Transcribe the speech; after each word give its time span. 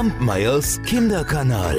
Kampmeyers 0.00 0.80
Kinderkanal. 0.80 1.76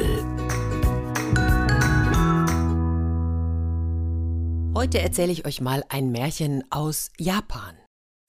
Heute 4.76 5.01
erzähle 5.01 5.31
ich 5.31 5.47
euch 5.47 5.60
mal 5.60 5.83
ein 5.90 6.12
Märchen 6.12 6.63
aus 6.70 7.10
Japan. 7.18 7.76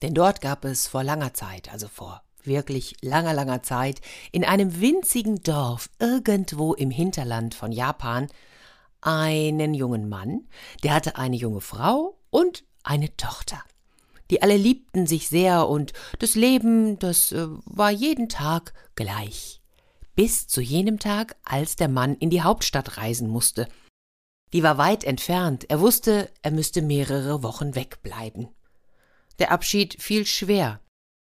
Denn 0.01 0.15
dort 0.15 0.41
gab 0.41 0.65
es 0.65 0.87
vor 0.87 1.03
langer 1.03 1.35
Zeit, 1.35 1.71
also 1.71 1.87
vor 1.87 2.23
wirklich 2.43 2.95
langer, 3.01 3.35
langer 3.35 3.61
Zeit, 3.61 4.01
in 4.31 4.43
einem 4.43 4.81
winzigen 4.81 5.43
Dorf 5.43 5.91
irgendwo 5.99 6.73
im 6.73 6.89
Hinterland 6.89 7.53
von 7.53 7.71
Japan 7.71 8.29
einen 8.99 9.75
jungen 9.75 10.09
Mann, 10.09 10.47
der 10.81 10.95
hatte 10.95 11.17
eine 11.17 11.35
junge 11.35 11.61
Frau 11.61 12.17
und 12.31 12.63
eine 12.81 13.15
Tochter. 13.15 13.61
Die 14.31 14.41
alle 14.41 14.57
liebten 14.57 15.05
sich 15.05 15.29
sehr 15.29 15.69
und 15.69 15.93
das 16.17 16.33
Leben, 16.33 16.97
das 16.97 17.31
äh, 17.31 17.45
war 17.65 17.91
jeden 17.91 18.27
Tag 18.27 18.73
gleich. 18.95 19.59
Bis 20.15 20.47
zu 20.47 20.61
jenem 20.61 20.99
Tag, 20.99 21.35
als 21.43 21.75
der 21.75 21.87
Mann 21.87 22.15
in 22.15 22.29
die 22.29 22.43
Hauptstadt 22.43 22.97
reisen 22.97 23.27
musste. 23.27 23.67
Die 24.53 24.61
war 24.61 24.77
weit 24.77 25.03
entfernt, 25.03 25.69
er 25.69 25.79
wusste, 25.79 26.29
er 26.43 26.51
müsste 26.51 26.83
mehrere 26.83 27.41
Wochen 27.41 27.73
wegbleiben. 27.73 28.49
Der 29.39 29.51
Abschied 29.51 29.99
fiel 29.99 30.27
schwer. 30.27 30.79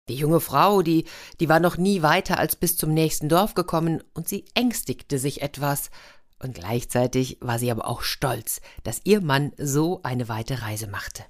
Die 0.08 0.16
junge 0.16 0.40
Frau, 0.40 0.84
die, 0.84 1.06
die 1.40 1.50
war 1.50 1.60
noch 1.60 1.78
nie 1.78 2.04
weiter 2.04 2.38
als 2.38 2.56
bis 2.56 2.78
zum 2.78 2.94
nächsten 2.94 3.28
Dorf 3.28 3.56
gekommen, 3.56 4.04
und 4.14 4.30
sie 4.30 4.46
ängstigte 4.54 5.18
sich 5.18 5.42
etwas, 5.42 5.90
und 6.38 6.54
gleichzeitig 6.54 7.40
war 7.42 7.58
sie 7.58 7.72
aber 7.72 7.88
auch 7.88 8.04
stolz, 8.04 8.62
dass 8.84 9.02
ihr 9.04 9.22
Mann 9.22 9.52
so 9.58 10.02
eine 10.04 10.30
weite 10.30 10.62
Reise 10.62 10.86
machte. 10.86 11.26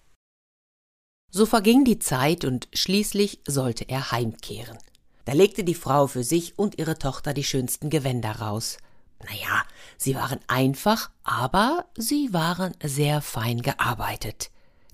So 1.32 1.46
verging 1.46 1.86
die 1.86 2.00
Zeit 2.00 2.44
und 2.44 2.68
schließlich 2.74 3.40
sollte 3.48 3.88
er 3.88 4.12
heimkehren. 4.12 4.78
Da 5.26 5.34
legte 5.34 5.64
die 5.64 5.76
Frau 5.76 6.08
für 6.08 6.24
sich 6.24 6.58
und 6.58 6.78
ihre 6.78 6.98
Tochter 6.98 7.34
die 7.34 7.44
schönsten 7.44 7.90
Gewänder 7.90 8.32
raus. 8.40 8.78
Naja, 9.24 9.64
sie 9.98 10.16
waren 10.16 10.40
einfach, 10.48 11.10
aber 11.24 11.86
sie 11.98 12.32
waren 12.32 12.76
sehr 12.84 13.22
fein 13.22 13.62
gearbeitet. 13.62 14.52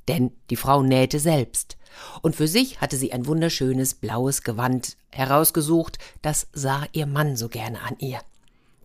Denn 0.08 0.32
die 0.50 0.56
Frau 0.56 0.84
nähte 0.84 1.20
selbst. 1.20 1.78
Und 2.22 2.36
für 2.38 2.48
sich 2.48 2.80
hatte 2.80 2.96
sie 2.96 3.12
ein 3.12 3.26
wunderschönes 3.26 3.96
blaues 3.96 4.44
Gewand 4.44 4.96
herausgesucht, 5.12 5.98
das 6.22 6.48
sah 6.54 6.86
ihr 6.94 7.06
Mann 7.06 7.36
so 7.36 7.50
gerne 7.50 7.82
an 7.82 7.98
ihr. 8.00 8.20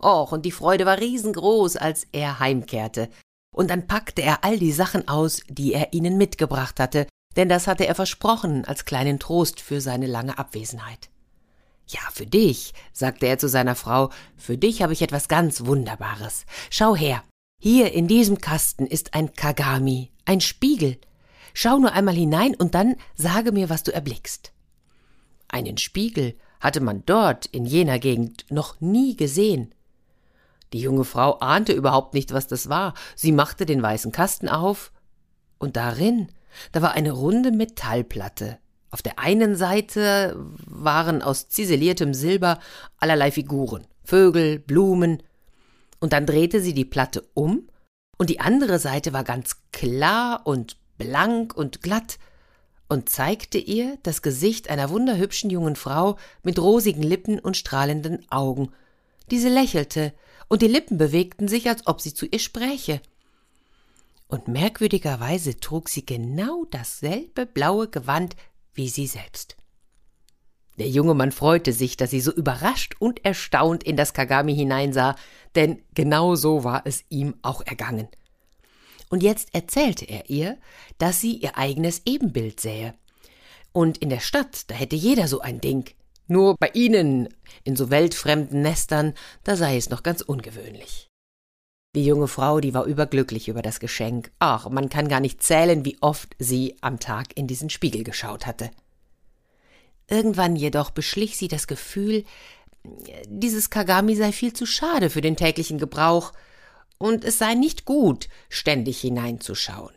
Och, 0.02 0.32
und 0.32 0.44
die 0.44 0.52
Freude 0.52 0.84
war 0.84 0.98
riesengroß, 0.98 1.76
als 1.76 2.06
er 2.12 2.40
heimkehrte. 2.40 3.08
Und 3.54 3.70
dann 3.70 3.86
packte 3.86 4.22
er 4.22 4.44
all 4.44 4.58
die 4.58 4.72
Sachen 4.72 5.06
aus, 5.06 5.42
die 5.48 5.72
er 5.72 5.92
ihnen 5.92 6.18
mitgebracht 6.18 6.80
hatte, 6.80 7.06
denn 7.36 7.48
das 7.48 7.66
hatte 7.66 7.86
er 7.86 7.94
versprochen 7.94 8.64
als 8.64 8.84
kleinen 8.84 9.18
Trost 9.20 9.60
für 9.60 9.80
seine 9.80 10.06
lange 10.06 10.38
Abwesenheit. 10.38 11.08
Für 12.16 12.24
dich, 12.24 12.72
sagte 12.94 13.26
er 13.26 13.36
zu 13.36 13.46
seiner 13.46 13.74
Frau, 13.74 14.08
für 14.38 14.56
dich 14.56 14.80
habe 14.80 14.94
ich 14.94 15.02
etwas 15.02 15.28
ganz 15.28 15.66
Wunderbares. 15.66 16.46
Schau 16.70 16.96
her, 16.96 17.22
hier 17.60 17.92
in 17.92 18.08
diesem 18.08 18.38
Kasten 18.38 18.86
ist 18.86 19.12
ein 19.12 19.34
Kagami, 19.34 20.12
ein 20.24 20.40
Spiegel. 20.40 20.96
Schau 21.52 21.76
nur 21.76 21.92
einmal 21.92 22.14
hinein 22.14 22.54
und 22.54 22.74
dann 22.74 22.96
sage 23.16 23.52
mir, 23.52 23.68
was 23.68 23.82
du 23.82 23.92
erblickst. 23.92 24.54
Einen 25.48 25.76
Spiegel 25.76 26.38
hatte 26.58 26.80
man 26.80 27.02
dort 27.04 27.44
in 27.44 27.66
jener 27.66 27.98
Gegend 27.98 28.46
noch 28.48 28.80
nie 28.80 29.14
gesehen. 29.14 29.74
Die 30.72 30.80
junge 30.80 31.04
Frau 31.04 31.38
ahnte 31.40 31.74
überhaupt 31.74 32.14
nicht, 32.14 32.32
was 32.32 32.46
das 32.46 32.70
war. 32.70 32.94
Sie 33.14 33.30
machte 33.30 33.66
den 33.66 33.82
weißen 33.82 34.10
Kasten 34.10 34.48
auf, 34.48 34.90
und 35.58 35.76
darin 35.76 36.28
da 36.72 36.80
war 36.80 36.92
eine 36.92 37.12
runde 37.12 37.52
Metallplatte. 37.52 38.58
Auf 38.96 39.02
der 39.02 39.18
einen 39.18 39.56
Seite 39.56 40.42
waren 40.64 41.20
aus 41.20 41.50
ziseliertem 41.50 42.14
Silber 42.14 42.60
allerlei 42.96 43.30
Figuren, 43.30 43.86
Vögel, 44.04 44.58
Blumen, 44.58 45.22
und 46.00 46.14
dann 46.14 46.24
drehte 46.24 46.62
sie 46.62 46.72
die 46.72 46.86
Platte 46.86 47.28
um, 47.34 47.68
und 48.16 48.30
die 48.30 48.40
andere 48.40 48.78
Seite 48.78 49.12
war 49.12 49.22
ganz 49.22 49.58
klar 49.70 50.46
und 50.46 50.78
blank 50.96 51.54
und 51.54 51.82
glatt 51.82 52.18
und 52.88 53.10
zeigte 53.10 53.58
ihr 53.58 53.98
das 54.02 54.22
Gesicht 54.22 54.70
einer 54.70 54.88
wunderhübschen 54.88 55.50
jungen 55.50 55.76
Frau 55.76 56.16
mit 56.42 56.58
rosigen 56.58 57.02
Lippen 57.02 57.38
und 57.38 57.58
strahlenden 57.58 58.26
Augen. 58.30 58.72
Diese 59.30 59.50
lächelte, 59.50 60.14
und 60.48 60.62
die 60.62 60.68
Lippen 60.68 60.96
bewegten 60.96 61.48
sich, 61.48 61.68
als 61.68 61.86
ob 61.86 62.00
sie 62.00 62.14
zu 62.14 62.24
ihr 62.24 62.38
spräche 62.38 63.02
und 64.28 64.48
merkwürdigerweise 64.48 65.60
trug 65.60 65.90
sie 65.90 66.06
genau 66.06 66.64
dasselbe 66.70 67.44
blaue 67.44 67.88
Gewand 67.88 68.36
wie 68.76 68.88
sie 68.88 69.06
selbst. 69.06 69.56
Der 70.78 70.88
junge 70.88 71.14
Mann 71.14 71.32
freute 71.32 71.72
sich, 71.72 71.96
dass 71.96 72.10
sie 72.10 72.20
so 72.20 72.32
überrascht 72.32 72.96
und 72.98 73.24
erstaunt 73.24 73.82
in 73.82 73.96
das 73.96 74.12
Kagami 74.12 74.54
hineinsah, 74.54 75.16
denn 75.54 75.82
genau 75.94 76.34
so 76.34 76.64
war 76.64 76.82
es 76.84 77.04
ihm 77.08 77.34
auch 77.42 77.62
ergangen. 77.62 78.08
Und 79.08 79.22
jetzt 79.22 79.54
erzählte 79.54 80.04
er 80.04 80.28
ihr, 80.28 80.58
dass 80.98 81.20
sie 81.20 81.36
ihr 81.36 81.56
eigenes 81.56 82.02
Ebenbild 82.04 82.60
sähe. 82.60 82.94
Und 83.72 83.98
in 83.98 84.10
der 84.10 84.20
Stadt, 84.20 84.70
da 84.70 84.74
hätte 84.74 84.96
jeder 84.96 85.28
so 85.28 85.40
ein 85.40 85.60
Ding. 85.60 85.88
Nur 86.28 86.56
bei 86.58 86.70
ihnen, 86.74 87.28
in 87.62 87.76
so 87.76 87.90
weltfremden 87.90 88.62
Nestern, 88.62 89.14
da 89.44 89.56
sei 89.56 89.76
es 89.76 89.90
noch 89.90 90.02
ganz 90.02 90.22
ungewöhnlich. 90.22 91.08
Die 91.94 92.04
junge 92.04 92.28
Frau, 92.28 92.60
die 92.60 92.74
war 92.74 92.84
überglücklich 92.84 93.48
über 93.48 93.62
das 93.62 93.80
Geschenk. 93.80 94.30
Ach, 94.38 94.68
man 94.68 94.88
kann 94.88 95.08
gar 95.08 95.20
nicht 95.20 95.42
zählen, 95.42 95.84
wie 95.84 95.96
oft 96.02 96.36
sie 96.38 96.76
am 96.80 96.98
Tag 97.00 97.36
in 97.36 97.46
diesen 97.46 97.70
Spiegel 97.70 98.04
geschaut 98.04 98.46
hatte. 98.46 98.70
Irgendwann 100.08 100.56
jedoch 100.56 100.90
beschlich 100.90 101.36
sie 101.36 101.48
das 101.48 101.66
Gefühl, 101.66 102.24
dieses 103.28 103.70
Kagami 103.70 104.14
sei 104.14 104.32
viel 104.32 104.52
zu 104.52 104.66
schade 104.66 105.10
für 105.10 105.20
den 105.20 105.36
täglichen 105.36 105.78
Gebrauch, 105.78 106.32
und 106.98 107.24
es 107.24 107.38
sei 107.38 107.54
nicht 107.54 107.84
gut, 107.84 108.28
ständig 108.48 109.00
hineinzuschauen. 109.00 109.94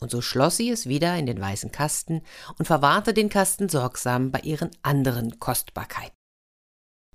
Und 0.00 0.10
so 0.10 0.20
schloss 0.20 0.56
sie 0.56 0.70
es 0.70 0.88
wieder 0.88 1.16
in 1.16 1.26
den 1.26 1.40
weißen 1.40 1.70
Kasten 1.70 2.22
und 2.58 2.66
verwahrte 2.66 3.14
den 3.14 3.28
Kasten 3.28 3.68
sorgsam 3.68 4.32
bei 4.32 4.40
ihren 4.40 4.70
anderen 4.82 5.38
Kostbarkeiten. 5.38 6.16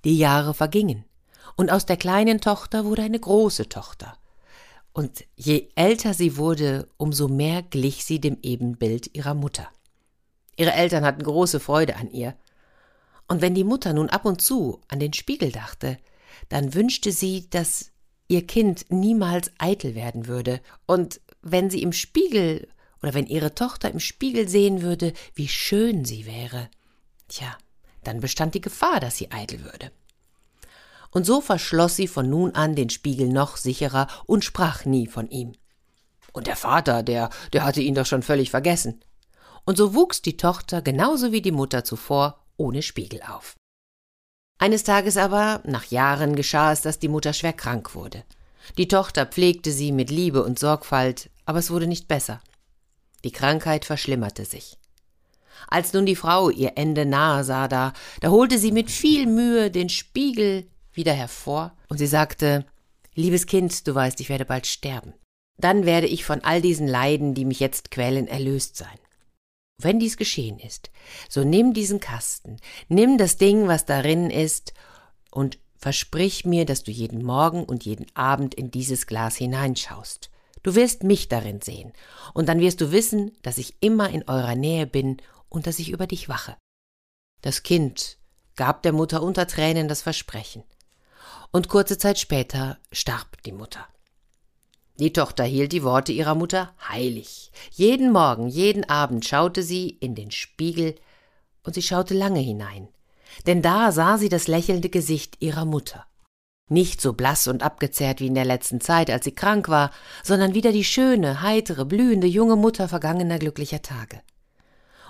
Die 0.05 0.17
Jahre 0.17 0.53
vergingen, 0.53 1.03
und 1.57 1.71
aus 1.71 1.85
der 1.85 1.97
kleinen 1.97 2.39
Tochter 2.39 2.85
wurde 2.85 3.01
eine 3.01 3.19
große 3.19 3.67
Tochter. 3.67 4.15
Und 4.93 5.25
je 5.35 5.67
älter 5.75 6.13
sie 6.13 6.37
wurde, 6.37 6.87
umso 6.97 7.27
mehr 7.27 7.63
glich 7.63 8.05
sie 8.05 8.21
dem 8.21 8.37
Ebenbild 8.41 9.13
ihrer 9.15 9.33
Mutter. 9.33 9.67
Ihre 10.55 10.73
Eltern 10.73 11.03
hatten 11.03 11.23
große 11.23 11.59
Freude 11.59 11.97
an 11.97 12.09
ihr. 12.09 12.35
Und 13.27 13.41
wenn 13.41 13.55
die 13.55 13.63
Mutter 13.63 13.93
nun 13.93 14.09
ab 14.09 14.25
und 14.25 14.41
zu 14.41 14.81
an 14.87 14.99
den 14.99 15.13
Spiegel 15.13 15.51
dachte, 15.51 15.97
dann 16.49 16.73
wünschte 16.73 17.11
sie, 17.11 17.49
dass 17.49 17.91
ihr 18.27 18.45
Kind 18.45 18.85
niemals 18.89 19.51
eitel 19.57 19.95
werden 19.95 20.27
würde, 20.27 20.61
und 20.85 21.21
wenn 21.41 21.69
sie 21.69 21.81
im 21.81 21.93
Spiegel 21.93 22.67
oder 23.01 23.13
wenn 23.13 23.25
ihre 23.25 23.55
Tochter 23.55 23.89
im 23.89 23.99
Spiegel 23.99 24.47
sehen 24.49 24.81
würde, 24.81 25.13
wie 25.33 25.47
schön 25.47 26.05
sie 26.05 26.25
wäre, 26.25 26.69
tja, 27.29 27.57
dann 28.03 28.19
bestand 28.19 28.53
die 28.53 28.61
Gefahr, 28.61 28.99
dass 28.99 29.17
sie 29.17 29.31
eitel 29.31 29.63
würde 29.63 29.91
und 31.11 31.25
so 31.25 31.41
verschloss 31.41 31.95
sie 31.95 32.07
von 32.07 32.29
nun 32.29 32.55
an 32.55 32.75
den 32.75 32.89
Spiegel 32.89 33.29
noch 33.29 33.57
sicherer 33.57 34.07
und 34.25 34.43
sprach 34.43 34.85
nie 34.85 35.07
von 35.07 35.29
ihm. 35.29 35.53
Und 36.33 36.47
der 36.47 36.55
Vater, 36.55 37.03
der, 37.03 37.29
der 37.53 37.63
hatte 37.63 37.81
ihn 37.81 37.95
doch 37.95 38.05
schon 38.05 38.23
völlig 38.23 38.51
vergessen. 38.51 39.01
Und 39.65 39.77
so 39.77 39.93
wuchs 39.93 40.21
die 40.21 40.37
Tochter 40.37 40.81
genauso 40.81 41.31
wie 41.31 41.41
die 41.41 41.51
Mutter 41.51 41.83
zuvor 41.83 42.43
ohne 42.57 42.81
Spiegel 42.81 43.21
auf. 43.27 43.55
Eines 44.59 44.83
Tages 44.83 45.17
aber, 45.17 45.61
nach 45.65 45.85
Jahren, 45.85 46.35
geschah 46.35 46.71
es, 46.71 46.81
dass 46.81 46.99
die 46.99 47.09
Mutter 47.09 47.33
schwer 47.33 47.53
krank 47.53 47.93
wurde. 47.93 48.23
Die 48.77 48.87
Tochter 48.87 49.25
pflegte 49.25 49.71
sie 49.71 49.91
mit 49.91 50.09
Liebe 50.09 50.43
und 50.43 50.59
Sorgfalt, 50.59 51.29
aber 51.45 51.59
es 51.59 51.69
wurde 51.69 51.87
nicht 51.87 52.07
besser. 52.07 52.41
Die 53.23 53.31
Krankheit 53.31 53.85
verschlimmerte 53.85 54.45
sich. 54.45 54.77
Als 55.67 55.93
nun 55.93 56.05
die 56.05 56.15
Frau 56.15 56.49
ihr 56.49 56.73
Ende 56.75 57.05
nahe 57.05 57.43
sah, 57.43 57.67
da, 57.67 57.93
da 58.21 58.29
holte 58.29 58.57
sie 58.57 58.71
mit 58.71 58.89
viel 58.89 59.25
Mühe 59.27 59.71
den 59.71 59.89
Spiegel 59.89 60.67
wieder 60.97 61.13
hervor 61.13 61.75
und 61.87 61.97
sie 61.97 62.07
sagte, 62.07 62.65
Liebes 63.17 63.47
Kind, 63.47 63.87
du 63.87 63.95
weißt, 63.95 64.19
ich 64.19 64.29
werde 64.29 64.45
bald 64.45 64.67
sterben. 64.67 65.11
Dann 65.59 65.87
werde 65.87 66.05
ich 66.05 66.23
von 66.23 66.43
all 66.43 66.61
diesen 66.61 66.87
Leiden, 66.87 67.33
die 67.33 67.45
mich 67.45 67.59
jetzt 67.59 67.89
quälen, 67.89 68.27
erlöst 68.27 68.75
sein. 68.75 68.99
Wenn 69.81 69.99
dies 69.99 70.17
geschehen 70.17 70.59
ist, 70.59 70.91
so 71.27 71.43
nimm 71.43 71.73
diesen 71.73 71.99
Kasten, 71.99 72.57
nimm 72.89 73.17
das 73.17 73.37
Ding, 73.37 73.67
was 73.67 73.85
darin 73.85 74.29
ist, 74.29 74.75
und 75.31 75.57
versprich 75.75 76.45
mir, 76.45 76.65
dass 76.65 76.83
du 76.83 76.91
jeden 76.91 77.23
Morgen 77.23 77.63
und 77.63 77.85
jeden 77.85 78.05
Abend 78.15 78.53
in 78.53 78.69
dieses 78.69 79.07
Glas 79.07 79.35
hineinschaust. 79.35 80.29
Du 80.61 80.75
wirst 80.75 81.01
mich 81.01 81.27
darin 81.27 81.61
sehen, 81.61 81.93
und 82.35 82.47
dann 82.47 82.59
wirst 82.59 82.81
du 82.81 82.91
wissen, 82.91 83.35
dass 83.41 83.57
ich 83.57 83.77
immer 83.79 84.11
in 84.11 84.27
eurer 84.27 84.55
Nähe 84.55 84.85
bin 84.85 85.17
und 85.49 85.65
dass 85.65 85.79
ich 85.79 85.89
über 85.89 86.05
dich 86.05 86.29
wache. 86.29 86.55
Das 87.41 87.63
Kind 87.63 88.19
gab 88.55 88.83
der 88.83 88.93
Mutter 88.93 89.23
unter 89.23 89.47
Tränen 89.47 89.87
das 89.87 90.03
Versprechen 90.03 90.63
und 91.51 91.69
kurze 91.69 91.97
Zeit 91.97 92.19
später 92.19 92.77
starb 92.91 93.41
die 93.43 93.51
Mutter. 93.51 93.87
Die 94.99 95.13
Tochter 95.13 95.43
hielt 95.43 95.73
die 95.73 95.83
Worte 95.83 96.11
ihrer 96.11 96.35
Mutter 96.35 96.73
heilig. 96.89 97.51
Jeden 97.71 98.11
Morgen, 98.11 98.47
jeden 98.47 98.89
Abend 98.89 99.25
schaute 99.25 99.61
sie 99.61 99.89
in 99.89 100.15
den 100.15 100.31
Spiegel, 100.31 100.95
und 101.63 101.73
sie 101.73 101.81
schaute 101.81 102.13
lange 102.13 102.39
hinein. 102.39 102.87
denn 103.45 103.61
da 103.61 103.91
sah 103.91 104.17
sie 104.17 104.29
das 104.29 104.47
lächelnde 104.47 104.89
Gesicht 104.89 105.37
ihrer 105.41 105.65
Mutter. 105.65 106.05
Nicht 106.69 107.01
so 107.01 107.13
blass 107.13 107.47
und 107.47 107.63
abgezehrt 107.63 108.19
wie 108.19 108.27
in 108.27 108.35
der 108.35 108.45
letzten 108.45 108.81
Zeit, 108.81 109.09
als 109.09 109.25
sie 109.25 109.35
krank 109.35 109.69
war, 109.69 109.91
sondern 110.23 110.53
wieder 110.53 110.71
die 110.71 110.83
schöne, 110.83 111.41
heitere, 111.41 111.85
blühende 111.85 112.27
junge 112.27 112.55
Mutter 112.55 112.87
vergangener 112.87 113.39
glücklicher 113.39 113.81
Tage. 113.81 114.21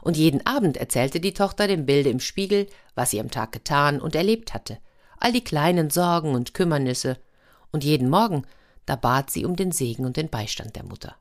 Und 0.02 0.18
jeden 0.18 0.46
Abend 0.46 0.78
erzählte 0.78 1.20
die 1.20 1.34
Tochter 1.34 1.68
dem 1.68 1.86
Bilde 1.86 2.10
im 2.10 2.20
Spiegel, 2.20 2.68
was 2.96 3.12
sie 3.12 3.20
am 3.20 3.32
Tag 3.32 3.52
getan 3.52 4.00
und 4.00 4.16
erlebt 4.16 4.54
hatte, 4.54 4.78
all 5.20 5.32
die 5.32 5.44
kleinen 5.44 5.90
Sorgen 5.90 6.36
und 6.36 6.54
Kümmernisse, 6.54 7.18
und 7.72 7.84
jeden 7.84 8.10
Morgen, 8.10 8.46
da 8.86 8.96
bat 8.96 9.30
sie 9.30 9.46
um 9.46 9.56
den 9.56 9.72
Segen 9.72 10.06
und 10.06 10.18
den 10.18 10.30
Beistand 10.30 10.76
der 10.76 10.84
Mutter. 10.84 11.18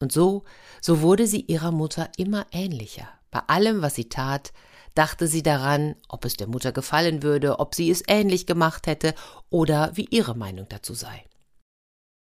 Und 0.00 0.12
so, 0.12 0.44
so 0.80 1.00
wurde 1.00 1.26
sie 1.26 1.42
ihrer 1.42 1.70
Mutter 1.70 2.10
immer 2.16 2.46
ähnlicher. 2.52 3.08
Bei 3.30 3.40
allem, 3.46 3.82
was 3.82 3.94
sie 3.94 4.08
tat, 4.08 4.52
dachte 4.94 5.26
sie 5.26 5.42
daran, 5.42 5.94
ob 6.08 6.24
es 6.24 6.34
der 6.34 6.48
Mutter 6.48 6.72
gefallen 6.72 7.22
würde, 7.22 7.60
ob 7.60 7.74
sie 7.74 7.90
es 7.90 8.02
ähnlich 8.08 8.46
gemacht 8.46 8.86
hätte 8.86 9.14
oder 9.50 9.96
wie 9.96 10.06
ihre 10.10 10.34
Meinung 10.34 10.66
dazu 10.68 10.94
sei. 10.94 11.24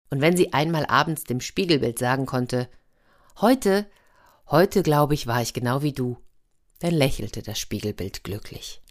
Und 0.09 0.21
wenn 0.21 0.35
sie 0.35 0.53
einmal 0.53 0.85
abends 0.85 1.23
dem 1.23 1.41
Spiegelbild 1.41 1.99
sagen 1.99 2.25
konnte, 2.25 2.69
heute, 3.39 3.85
heute 4.49 4.83
glaube 4.83 5.13
ich, 5.13 5.27
war 5.27 5.41
ich 5.41 5.53
genau 5.53 5.81
wie 5.81 5.94
du, 5.94 6.17
dann 6.79 6.94
lächelte 6.94 7.41
das 7.41 7.59
Spiegelbild 7.59 8.23
glücklich. 8.23 8.81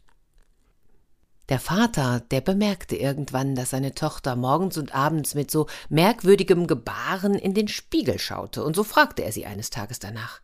Der 1.48 1.60
Vater, 1.60 2.20
der 2.30 2.40
bemerkte 2.40 2.96
irgendwann, 2.96 3.54
dass 3.54 3.70
seine 3.70 3.94
Tochter 3.94 4.34
morgens 4.34 4.76
und 4.78 4.94
abends 4.94 5.34
mit 5.34 5.50
so 5.50 5.68
merkwürdigem 5.88 6.66
Gebaren 6.66 7.34
in 7.34 7.54
den 7.54 7.68
Spiegel 7.68 8.18
schaute, 8.18 8.64
und 8.64 8.74
so 8.74 8.82
fragte 8.82 9.22
er 9.22 9.30
sie 9.30 9.46
eines 9.46 9.70
Tages 9.70 10.00
danach. 10.00 10.40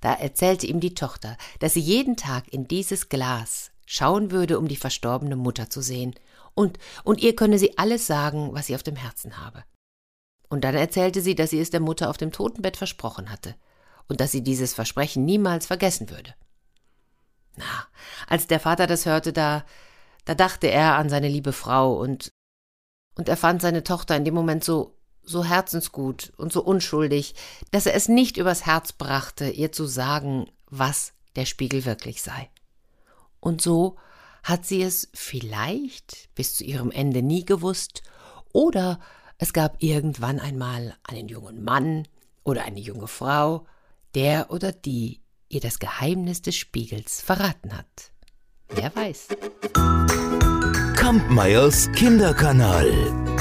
Da 0.00 0.14
erzählte 0.14 0.66
ihm 0.66 0.80
die 0.80 0.94
Tochter, 0.94 1.36
dass 1.58 1.74
sie 1.74 1.80
jeden 1.80 2.16
Tag 2.16 2.52
in 2.52 2.68
dieses 2.68 3.08
Glas 3.08 3.70
schauen 3.84 4.30
würde, 4.30 4.58
um 4.58 4.68
die 4.68 4.76
verstorbene 4.76 5.36
Mutter 5.36 5.68
zu 5.68 5.82
sehen, 5.82 6.14
und, 6.54 6.78
und 7.04 7.20
ihr 7.20 7.36
könne 7.36 7.58
sie 7.58 7.78
alles 7.78 8.06
sagen, 8.06 8.50
was 8.52 8.66
sie 8.66 8.74
auf 8.74 8.82
dem 8.82 8.96
Herzen 8.96 9.38
habe. 9.38 9.62
Und 10.48 10.64
dann 10.64 10.74
erzählte 10.74 11.20
sie, 11.20 11.34
dass 11.34 11.50
sie 11.50 11.60
es 11.60 11.70
der 11.70 11.80
Mutter 11.80 12.08
auf 12.08 12.16
dem 12.16 12.32
Totenbett 12.32 12.78
versprochen 12.78 13.30
hatte, 13.30 13.54
und 14.08 14.20
dass 14.20 14.32
sie 14.32 14.42
dieses 14.42 14.72
Versprechen 14.72 15.26
niemals 15.26 15.66
vergessen 15.66 16.08
würde. 16.08 16.34
Na, 17.56 17.64
als 18.26 18.46
der 18.46 18.60
Vater 18.60 18.86
das 18.86 19.04
hörte, 19.04 19.32
da, 19.32 19.64
da 20.28 20.34
dachte 20.34 20.70
er 20.70 20.96
an 20.96 21.08
seine 21.08 21.28
liebe 21.28 21.54
Frau 21.54 21.98
und, 21.98 22.34
und 23.14 23.30
er 23.30 23.36
fand 23.38 23.62
seine 23.62 23.82
Tochter 23.82 24.14
in 24.14 24.26
dem 24.26 24.34
Moment 24.34 24.62
so, 24.62 24.94
so 25.22 25.42
herzensgut 25.42 26.34
und 26.36 26.52
so 26.52 26.62
unschuldig, 26.62 27.34
dass 27.70 27.86
er 27.86 27.94
es 27.94 28.08
nicht 28.08 28.36
übers 28.36 28.66
Herz 28.66 28.92
brachte, 28.92 29.48
ihr 29.48 29.72
zu 29.72 29.86
sagen, 29.86 30.50
was 30.66 31.14
der 31.34 31.46
Spiegel 31.46 31.86
wirklich 31.86 32.20
sei. 32.20 32.50
Und 33.40 33.62
so 33.62 33.96
hat 34.42 34.66
sie 34.66 34.82
es 34.82 35.08
vielleicht 35.14 36.28
bis 36.34 36.54
zu 36.56 36.62
ihrem 36.62 36.90
Ende 36.90 37.22
nie 37.22 37.46
gewusst, 37.46 38.02
oder 38.52 39.00
es 39.38 39.54
gab 39.54 39.82
irgendwann 39.82 40.40
einmal 40.40 40.94
einen 41.04 41.28
jungen 41.28 41.64
Mann 41.64 42.06
oder 42.44 42.64
eine 42.64 42.80
junge 42.80 43.08
Frau, 43.08 43.66
der 44.14 44.50
oder 44.50 44.72
die 44.72 45.22
ihr 45.48 45.60
das 45.60 45.78
Geheimnis 45.78 46.42
des 46.42 46.56
Spiegels 46.56 47.22
verraten 47.22 47.74
hat. 47.74 48.12
Wer 48.74 48.92
weiß. 48.94 49.28
Kampmeyers 50.96 51.90
Kinderkanal. 51.92 53.37